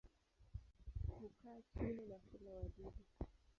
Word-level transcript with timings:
Hukaa 1.17 1.59
chini 1.73 2.07
na 2.07 2.17
hula 2.31 2.51
wadudu. 2.53 3.03